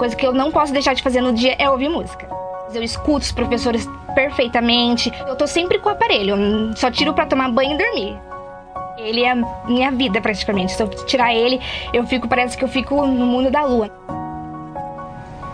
[0.00, 2.26] coisa que eu não posso deixar de fazer no dia é ouvir música.
[2.72, 5.12] Eu escuto os professores perfeitamente.
[5.28, 6.34] Eu tô sempre com o aparelho,
[6.74, 8.18] só tiro para tomar banho e dormir.
[8.96, 9.34] Ele é
[9.66, 10.72] minha vida praticamente.
[10.72, 11.60] Se eu tirar ele,
[11.92, 13.90] eu fico, parece que eu fico no mundo da lua.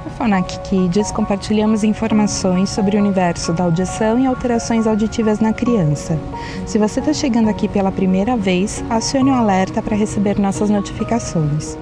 [0.04, 6.16] No Fonac Kids compartilhamos informações sobre o universo da audição e alterações auditivas na criança.
[6.64, 11.76] Se você está chegando aqui pela primeira vez, acione o alerta para receber nossas notificações.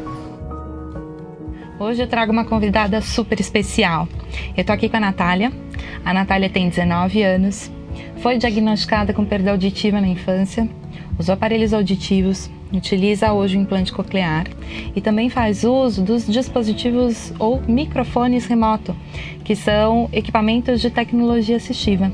[1.84, 4.08] Hoje eu trago uma convidada super especial.
[4.56, 5.52] Eu estou aqui com a Natália.
[6.02, 7.70] A Natália tem 19 anos,
[8.20, 10.66] foi diagnosticada com perda auditiva na infância,
[11.18, 14.46] usou aparelhos auditivos, utiliza hoje o implante coclear
[14.96, 18.96] e também faz uso dos dispositivos ou microfones remoto,
[19.44, 22.10] que são equipamentos de tecnologia assistiva.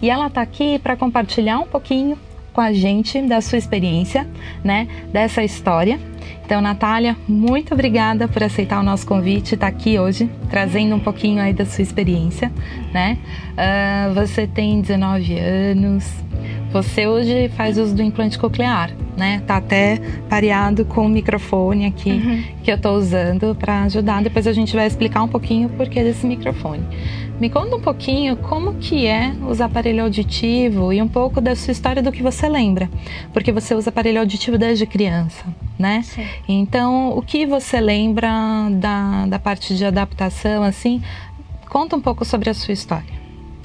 [0.00, 2.16] E ela está aqui para compartilhar um pouquinho
[2.54, 4.26] com a gente da sua experiência,
[4.64, 6.00] né, dessa história.
[6.44, 11.00] Então, Natália, muito obrigada por aceitar o nosso convite, estar tá aqui hoje, trazendo um
[11.00, 12.50] pouquinho aí da sua experiência,
[12.92, 13.18] né?
[13.52, 16.12] Uh, você tem 19 anos,
[16.72, 19.42] você hoje faz uso do implante coclear, né?
[19.46, 22.44] Tá até pareado com o microfone aqui uhum.
[22.62, 24.22] que eu tô usando para ajudar.
[24.22, 26.84] Depois a gente vai explicar um pouquinho o porquê desse microfone.
[27.40, 31.72] Me conta um pouquinho como que é usar aparelho auditivo e um pouco da sua
[31.72, 32.88] história do que você lembra,
[33.32, 35.46] porque você usa aparelho auditivo desde criança,
[35.78, 36.02] né?
[36.02, 36.26] Sim.
[36.46, 38.30] Então, o que você lembra
[38.72, 41.02] da, da parte de adaptação, assim?
[41.68, 43.19] Conta um pouco sobre a sua história.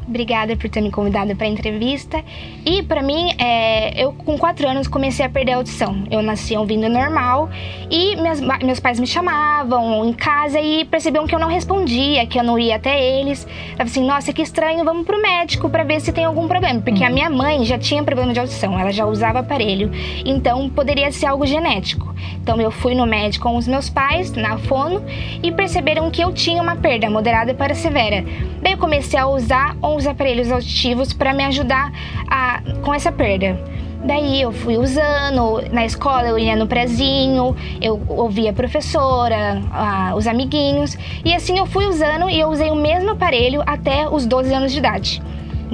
[0.07, 2.23] Obrigada por ter me convidado para a entrevista.
[2.65, 6.03] E para mim, é, eu com quatro anos comecei a perder a audição.
[6.11, 7.49] Eu nasci ouvindo normal
[7.89, 12.39] e minhas, meus pais me chamavam em casa e percebiam que eu não respondia, que
[12.39, 13.47] eu não ia até eles.
[13.75, 16.81] Tava assim, nossa, que estranho, vamos pro médico para ver se tem algum problema.
[16.81, 17.13] Porque a uhum.
[17.13, 19.91] minha mãe já tinha problema de audição, ela já usava aparelho.
[20.23, 22.04] Então poderia ser algo genético.
[22.41, 25.03] Então eu fui no médico com os meus pais, na fono,
[25.43, 28.23] e perceberam que eu tinha uma perda moderada para severa.
[28.61, 31.91] Daí eu comecei a usar os aparelhos auditivos para me ajudar
[32.29, 33.57] a, com essa perda.
[34.05, 40.13] Daí eu fui usando, na escola eu ia no prezinho, eu ouvia a professora, a,
[40.15, 44.27] os amiguinhos, e assim eu fui usando e eu usei o mesmo aparelho até os
[44.27, 45.23] 12 anos de idade.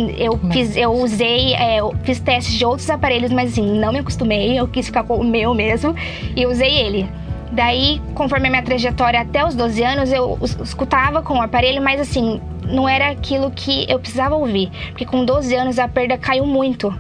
[0.09, 3.99] Eu, fiz, eu usei, é, eu fiz testes de outros aparelhos, mas assim, não me
[3.99, 5.95] acostumei, eu quis ficar com o meu mesmo
[6.35, 7.09] e usei ele.
[7.51, 11.99] Daí, conforme a minha trajetória até os 12 anos, eu escutava com o aparelho, mas
[11.99, 16.45] assim, não era aquilo que eu precisava ouvir, porque com 12 anos a perda caiu
[16.45, 16.93] muito.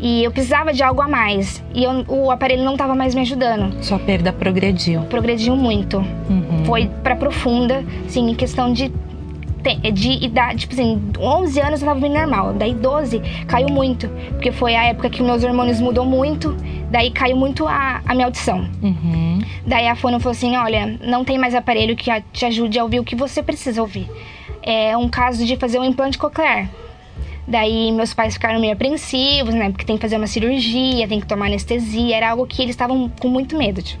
[0.00, 1.64] E eu precisava de algo a mais.
[1.74, 3.82] E eu, o aparelho não estava mais me ajudando.
[3.82, 5.02] Sua perda progrediu.
[5.02, 5.98] Progrediu muito.
[5.98, 6.64] Uhum.
[6.64, 8.92] Foi para profunda, sim, em questão de
[9.76, 14.52] de idade, tipo assim, 11 anos eu tava bem normal, daí 12 caiu muito, porque
[14.52, 16.56] foi a época que meus hormônios mudou muito,
[16.90, 18.68] daí caiu muito a, a minha audição.
[18.82, 19.40] Uhum.
[19.66, 23.00] Daí a fono falou assim: olha, não tem mais aparelho que te ajude a ouvir
[23.00, 24.08] o que você precisa ouvir
[24.62, 26.68] é um caso de fazer um implante coclear.
[27.46, 29.70] Daí meus pais ficaram meio apreensivos, né?
[29.70, 33.08] Porque tem que fazer uma cirurgia, tem que tomar anestesia, era algo que eles estavam
[33.08, 33.80] com muito medo.
[33.82, 33.98] De.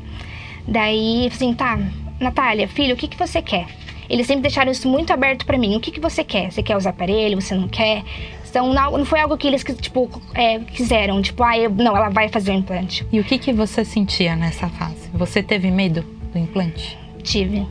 [0.66, 1.78] Daí, assim, tá,
[2.20, 3.66] Natália, filho, o que, que você quer?
[4.08, 5.76] Eles sempre deixaram isso muito aberto para mim.
[5.76, 6.50] O que, que você quer?
[6.50, 7.40] Você quer usar aparelho?
[7.40, 8.02] Você não quer?
[8.48, 11.20] Então, não, não foi algo que eles, tipo, é, quiseram.
[11.20, 13.06] Tipo, ah, eu, não, ela vai fazer o implante.
[13.12, 15.10] E o que, que você sentia nessa fase?
[15.12, 16.02] Você teve medo
[16.32, 16.98] do implante?
[17.22, 17.66] Tive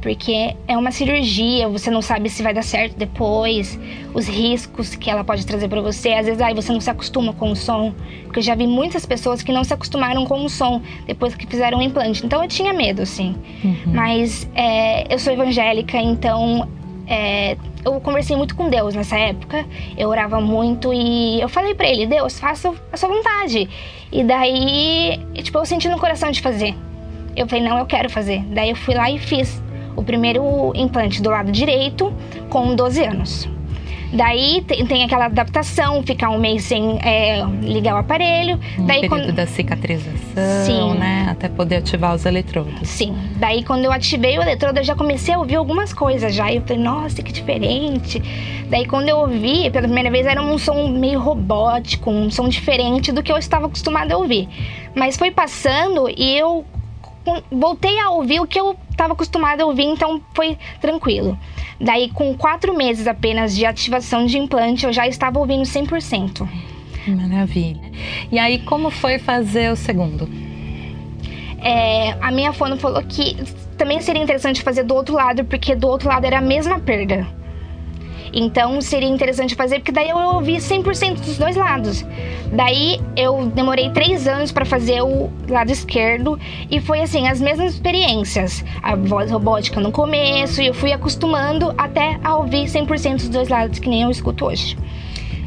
[0.00, 3.78] porque é uma cirurgia, você não sabe se vai dar certo depois,
[4.14, 6.10] os riscos que ela pode trazer para você.
[6.10, 7.92] Às vezes aí você não se acostuma com o som,
[8.24, 11.46] porque eu já vi muitas pessoas que não se acostumaram com o som depois que
[11.46, 12.24] fizeram o implante.
[12.24, 13.34] Então eu tinha medo, sim.
[13.64, 13.92] Uhum.
[13.92, 16.68] Mas é, eu sou evangélica, então
[17.06, 19.66] é, eu conversei muito com Deus nessa época.
[19.96, 23.68] Eu orava muito e eu falei para ele: Deus, faça a sua vontade.
[24.12, 26.74] E daí, tipo, eu senti no coração de fazer.
[27.34, 28.42] Eu falei: Não, eu quero fazer.
[28.50, 29.60] Daí eu fui lá e fiz
[29.98, 32.12] o primeiro implante do lado direito
[32.48, 33.48] com 12 anos.
[34.12, 38.58] Daí tem, aquela adaptação, ficar um mês sem é, ligar o aparelho.
[38.78, 39.32] Um daí período quando...
[39.34, 40.98] da cicatrização, Sim.
[40.98, 41.26] né?
[41.30, 42.88] Até poder ativar os eletrodos.
[42.88, 43.14] Sim.
[43.36, 46.50] Daí quando eu ativei o eletrodo, eu já comecei a ouvir algumas coisas já.
[46.50, 48.22] E eu falei, nossa, que diferente.
[48.70, 53.12] Daí quando eu ouvi, pela primeira vez, era um som meio robótico, um som diferente
[53.12, 54.48] do que eu estava acostumada a ouvir.
[54.94, 56.64] Mas foi passando e eu
[57.52, 61.38] voltei a ouvir o que eu estava acostumada a ouvir, então foi tranquilo.
[61.80, 66.48] Daí, com quatro meses apenas de ativação de implante, eu já estava ouvindo 100%.
[67.06, 67.80] Maravilha.
[68.30, 70.28] E aí, como foi fazer o segundo?
[71.62, 73.36] É, a minha fono falou que
[73.76, 77.26] também seria interessante fazer do outro lado, porque do outro lado era a mesma perda.
[78.32, 82.04] Então seria interessante fazer, porque daí eu ouvi 100% dos dois lados.
[82.52, 86.38] Daí eu demorei três anos para fazer o lado esquerdo
[86.70, 88.64] e foi assim, as mesmas experiências.
[88.82, 93.48] A voz robótica no começo e eu fui acostumando até a ouvir 100% dos dois
[93.48, 94.76] lados, que nem eu escuto hoje.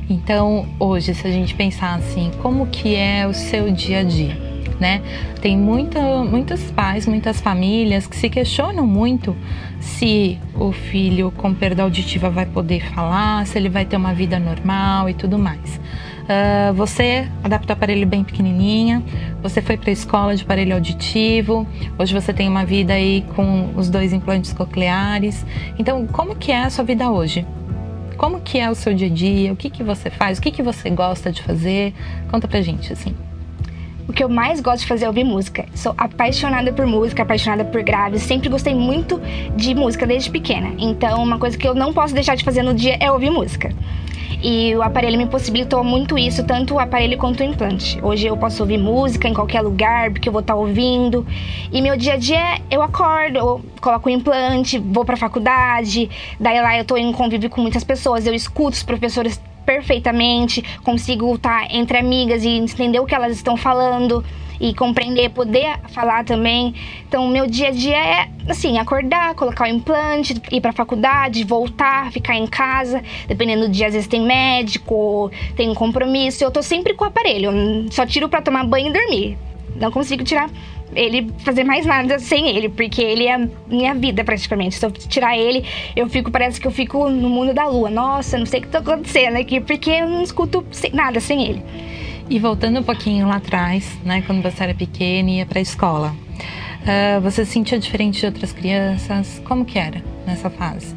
[0.09, 4.50] Então, hoje, se a gente pensar assim, como que é o seu dia a dia?
[4.81, 4.99] Né?
[5.41, 9.37] Tem muita, muitos pais, muitas famílias que se questionam muito
[9.79, 14.39] se o filho com perda auditiva vai poder falar, se ele vai ter uma vida
[14.39, 15.79] normal e tudo mais.
[16.23, 19.03] Uh, você adaptou o aparelho bem pequenininha,
[19.43, 21.67] você foi para a escola de aparelho auditivo,
[21.99, 25.45] hoje você tem uma vida aí com os dois implantes cocleares.
[25.77, 27.45] Então, como que é a sua vida hoje?
[28.17, 29.53] Como que é o seu dia a dia?
[29.53, 30.39] O que que você faz?
[30.39, 31.93] O que que você gosta de fazer?
[32.31, 33.15] Conta pra gente, assim.
[34.07, 35.65] O que eu mais gosto de fazer é ouvir música.
[35.73, 38.21] Sou apaixonada por música, apaixonada por graves.
[38.23, 39.21] Sempre gostei muito
[39.55, 40.73] de música desde pequena.
[40.77, 43.73] Então, uma coisa que eu não posso deixar de fazer no dia é ouvir música.
[44.43, 47.99] E o aparelho me possibilitou muito isso, tanto o aparelho quanto o implante.
[48.01, 51.25] Hoje eu posso ouvir música em qualquer lugar, porque eu vou estar ouvindo.
[51.71, 56.09] E meu dia a dia eu acordo, eu coloco o implante, vou para a faculdade,
[56.39, 61.33] daí lá eu estou em convívio com muitas pessoas, eu escuto os professores perfeitamente, consigo
[61.35, 64.23] estar entre amigas e entender o que elas estão falando
[64.61, 66.75] e compreender, poder falar também.
[67.07, 72.11] Então, meu dia a dia é assim, acordar, colocar o implante, ir para faculdade, voltar,
[72.11, 76.43] ficar em casa, dependendo do dia, às vezes tem médico, tem um compromisso.
[76.43, 77.51] Eu tô sempre com o aparelho,
[77.89, 79.37] só tiro para tomar banho e dormir.
[79.75, 80.49] Não consigo tirar
[80.95, 84.75] ele fazer mais nada sem ele, porque ele é minha vida praticamente.
[84.75, 85.63] Se eu tirar ele,
[85.95, 87.89] eu fico, parece que eu fico no mundo da lua.
[87.89, 91.63] Nossa, não sei o que tá acontecendo aqui, porque eu não escuto nada sem ele.
[92.29, 96.15] E voltando um pouquinho lá atrás, né, quando você era pequena e ia pra escola,
[96.81, 99.41] uh, você se sentia diferente de outras crianças?
[99.45, 100.95] Como que era nessa fase?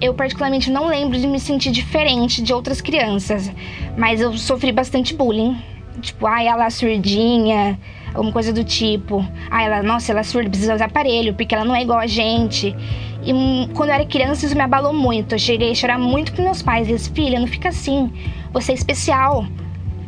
[0.00, 3.50] Eu particularmente não lembro de me sentir diferente de outras crianças,
[3.98, 5.58] mas eu sofri bastante bullying.
[6.00, 7.78] Tipo, ai, ela é surdinha,
[8.14, 9.24] alguma coisa do tipo.
[9.50, 12.06] Ah, ela, nossa, ela é surda, precisa usar aparelho, porque ela não é igual a
[12.06, 12.74] gente.
[13.22, 15.34] E um, quando eu era criança, isso me abalou muito.
[15.34, 16.88] Eu cheguei a chorar muito com meus pais.
[16.88, 18.10] Eles, filha, não fica assim.
[18.52, 19.44] Você é especial.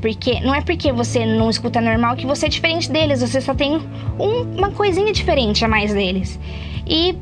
[0.01, 3.21] Porque não é porque você não escuta normal que você é diferente deles.
[3.21, 3.81] Você só tem
[4.19, 6.41] um, uma coisinha diferente a mais deles.
[6.87, 7.17] E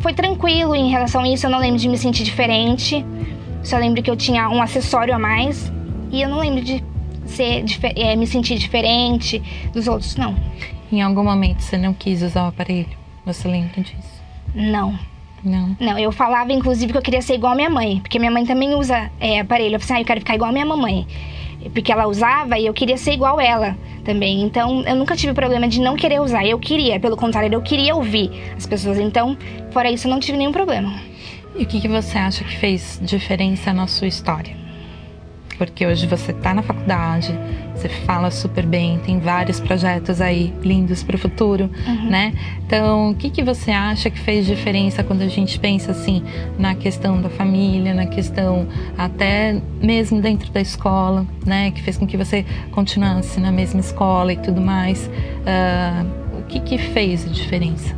[0.00, 1.46] foi tranquilo em relação a isso.
[1.46, 3.04] Eu não lembro de me sentir diferente.
[3.62, 5.72] Só lembro que eu tinha um acessório a mais.
[6.10, 6.82] E eu não lembro de
[7.30, 7.64] ser,
[7.96, 9.42] é, me sentir diferente
[9.72, 10.36] dos outros, não.
[10.92, 12.88] Em algum momento você não quis usar o aparelho?
[13.24, 14.22] Você lembra disso?
[14.54, 14.98] Não.
[15.42, 15.76] Não.
[15.80, 18.44] Não, eu falava inclusive que eu queria ser igual a minha mãe, porque minha mãe
[18.44, 19.76] também usa é, aparelho.
[19.76, 21.06] Eu falei, ah, eu quero ficar igual a minha mamãe.
[21.72, 24.42] Porque ela usava e eu queria ser igual ela também.
[24.42, 26.44] Então eu nunca tive problema de não querer usar.
[26.44, 28.98] Eu queria, pelo contrário, eu queria ouvir as pessoas.
[28.98, 29.36] Então,
[29.70, 30.92] fora isso, eu não tive nenhum problema.
[31.56, 34.56] E o que, que você acha que fez diferença na sua história?
[35.60, 37.38] Porque hoje você está na faculdade,
[37.74, 42.08] você fala super bem, tem vários projetos aí lindos para o futuro, uhum.
[42.08, 42.32] né?
[42.64, 46.22] Então, o que, que você acha que fez diferença quando a gente pensa assim
[46.58, 48.66] na questão da família, na questão
[48.96, 51.70] até mesmo dentro da escola, né?
[51.72, 55.10] Que fez com que você continuasse na mesma escola e tudo mais.
[55.44, 57.94] Uh, o que, que fez a diferença?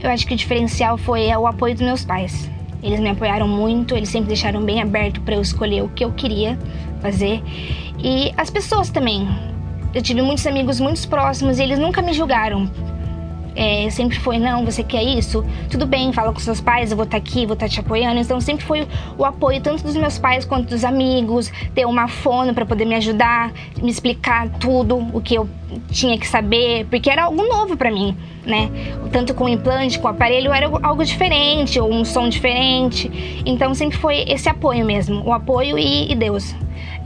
[0.00, 2.48] Eu acho que o diferencial foi o apoio dos meus pais.
[2.86, 6.12] Eles me apoiaram muito, eles sempre deixaram bem aberto para eu escolher o que eu
[6.12, 6.56] queria
[7.02, 7.42] fazer.
[7.98, 9.28] E as pessoas também.
[9.92, 12.70] Eu tive muitos amigos muito próximos e eles nunca me julgaram.
[13.56, 15.42] É, sempre foi, não, você quer isso?
[15.70, 17.80] Tudo bem, fala com seus pais, eu vou estar tá aqui, vou estar tá te
[17.80, 18.20] apoiando.
[18.20, 18.86] Então sempre foi
[19.16, 22.94] o apoio tanto dos meus pais quanto dos amigos, ter uma fono para poder me
[22.94, 23.50] ajudar,
[23.82, 25.48] me explicar tudo o que eu
[25.90, 28.70] tinha que saber, porque era algo novo para mim, né?
[29.10, 33.42] Tanto com o implante, com o aparelho, era algo diferente, ou um som diferente.
[33.46, 36.54] Então sempre foi esse apoio mesmo, o apoio e, e Deus.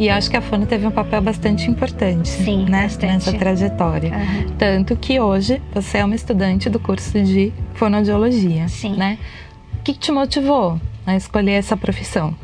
[0.01, 3.13] E acho que a Fono teve um papel bastante importante Sim, né, bastante.
[3.13, 4.11] nessa trajetória.
[4.11, 4.57] Uhum.
[4.57, 8.67] Tanto que hoje você é uma estudante do curso de fonoaudiologia.
[8.67, 8.97] Sim.
[8.97, 9.19] Né?
[9.79, 12.35] O que te motivou a escolher essa profissão?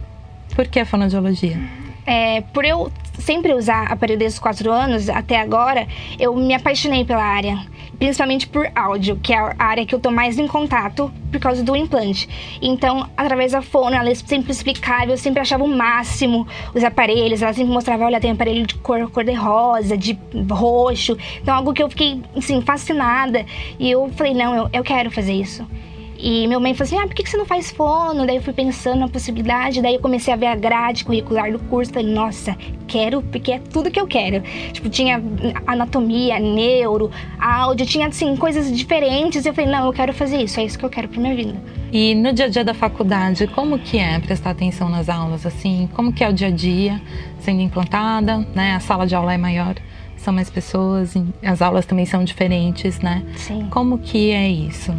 [0.55, 1.59] Por que a fonoaudiologia?
[2.05, 7.07] É, por eu sempre usar aparelho desde os quatro anos até agora, eu me apaixonei
[7.07, 7.59] pela área,
[7.99, 11.63] principalmente por áudio, que é a área que eu tô mais em contato por causa
[11.63, 12.29] do implante.
[12.61, 17.53] Então, através da fono, ela sempre explicava, eu sempre achava o máximo os aparelhos, ela
[17.53, 20.19] sempre mostrava, olha, tem aparelho de cor, cor de rosa, de
[20.51, 21.17] roxo.
[21.41, 23.45] Então, algo que eu fiquei, assim, fascinada.
[23.79, 25.67] E eu falei, não, eu, eu quero fazer isso.
[26.19, 28.27] E minha mãe falou assim: ah, por que você não faz fono?
[28.27, 31.59] Daí eu fui pensando na possibilidade, daí eu comecei a ver a grade curricular do
[31.59, 31.93] curso.
[31.93, 32.57] Falei, nossa,
[32.87, 34.43] quero, porque é tudo que eu quero.
[34.73, 35.23] Tipo, tinha
[35.67, 39.45] anatomia, neuro, áudio, tinha assim, coisas diferentes.
[39.45, 41.55] Eu falei, não, eu quero fazer isso, é isso que eu quero pra minha vida.
[41.93, 45.89] E no dia a dia da faculdade, como que é prestar atenção nas aulas, assim?
[45.95, 47.01] Como que é o dia a dia
[47.39, 48.75] sendo implantada, né?
[48.75, 49.77] A sala de aula é maior,
[50.17, 53.23] são mais pessoas, as aulas também são diferentes, né?
[53.37, 53.69] Sim.
[53.71, 54.93] Como que é isso?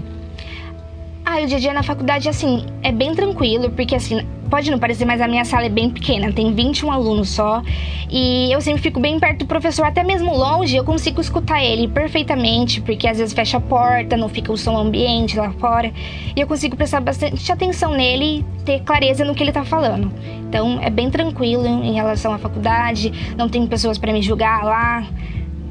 [1.37, 4.79] Ah, o dia a dia na faculdade, assim, é bem tranquilo, porque assim, pode não
[4.79, 7.61] parecer, mas a minha sala é bem pequena, tem 21 alunos só.
[8.09, 11.87] E eu sempre fico bem perto do professor, até mesmo longe, eu consigo escutar ele
[11.89, 15.93] perfeitamente, porque às vezes fecha a porta, não fica o som ambiente lá fora.
[16.35, 20.11] E eu consigo prestar bastante atenção nele e ter clareza no que ele tá falando.
[20.49, 25.05] Então é bem tranquilo em relação à faculdade, não tem pessoas para me julgar lá.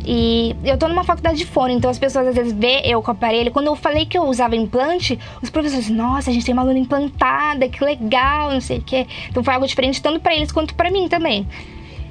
[0.06, 3.10] E eu tô numa faculdade de fone, então as pessoas às vezes vê eu com
[3.10, 3.50] o aparelho.
[3.50, 6.78] Quando eu falei que eu usava implante, os professores, nossa, a gente tem uma aluna
[6.78, 9.06] implantada, que legal, não sei o quê.
[9.28, 11.44] Então foi algo diferente tanto para eles quanto para mim também.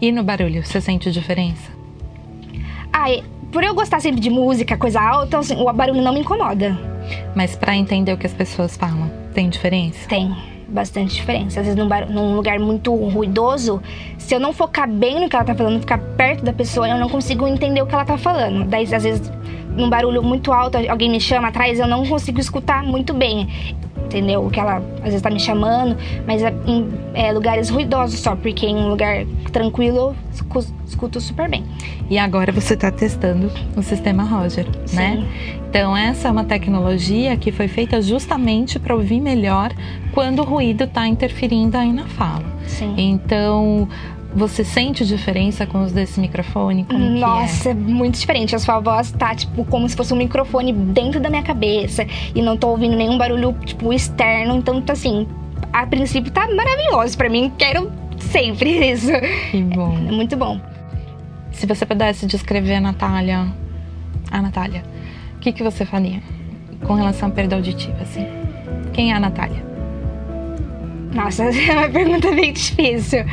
[0.01, 1.71] E no barulho, você sente diferença?
[2.91, 6.77] Ai, por eu gostar sempre de música, coisa alta, assim, o barulho não me incomoda.
[7.33, 10.05] Mas para entender o que as pessoas falam, tem diferença?
[10.09, 10.35] Tem
[10.67, 11.59] bastante diferença.
[11.59, 13.81] Às vezes, num, bar, num, lugar muito ruidoso,
[14.17, 16.97] se eu não focar bem no que ela tá falando, ficar perto da pessoa, eu
[16.97, 18.65] não consigo entender o que ela tá falando.
[18.65, 19.31] Daí, às vezes,
[19.75, 23.47] num barulho muito alto, alguém me chama atrás, eu não consigo escutar muito bem.
[24.05, 24.45] Entendeu?
[24.45, 28.35] O que ela às vezes tá me chamando, mas é em é, lugares ruidosos só,
[28.35, 30.15] porque em um lugar tranquilo eu
[30.85, 31.63] escuto super bem.
[32.09, 34.95] E agora você está testando o sistema Roger, Sim.
[34.95, 35.27] né?
[35.69, 39.73] Então, essa é uma tecnologia que foi feita justamente para ouvir melhor
[40.13, 42.45] quando o ruído está interferindo aí na fala.
[42.65, 42.93] Sim.
[42.97, 43.87] Então,
[44.35, 46.83] você sente diferença com os desse microfone?
[46.83, 47.71] Como Nossa, é?
[47.71, 47.73] é?
[47.73, 48.53] muito diferente.
[48.53, 52.05] A sua voz tá, tipo, como se fosse um microfone dentro da minha cabeça.
[52.35, 54.57] E não tô ouvindo nenhum barulho, tipo, externo.
[54.57, 55.25] Então, tá assim,
[55.71, 57.51] a princípio tá maravilhoso para mim.
[57.57, 57.89] Quero
[58.19, 59.11] sempre isso.
[59.51, 59.97] Que bom.
[59.97, 60.59] É muito bom.
[61.51, 63.47] Se você pudesse descrever a Natália,
[64.29, 64.83] a Natália,
[65.37, 66.21] o que, que você faria
[66.85, 68.25] com relação à perda auditiva, assim?
[68.91, 69.63] Quem é a Natália?
[71.13, 73.23] Nossa, é uma pergunta bem difícil.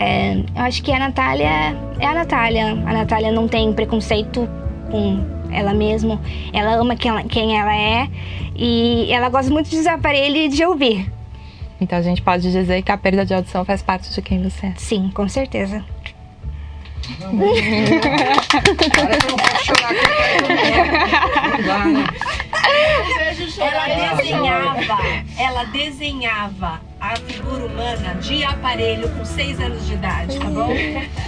[0.00, 2.70] É, eu acho que a Natália é a Natália.
[2.70, 4.48] A Natália não tem preconceito
[4.90, 6.20] com ela mesma.
[6.52, 8.08] Ela ama quem ela, quem ela é
[8.54, 11.12] e ela gosta muito de usar aparelho e de ouvir.
[11.80, 14.66] Então a gente pode dizer que a perda de audição faz parte de quem você
[14.66, 14.72] é.
[14.76, 15.84] Sim, com certeza.
[23.60, 24.98] Ela desenhava,
[25.38, 30.68] ela desenhava a figura humana de aparelho com seis anos de idade, tá bom?